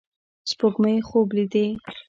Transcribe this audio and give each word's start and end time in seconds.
سپوږمۍ 0.49 0.97
خوب 1.07 1.27
لیدې 1.37 1.65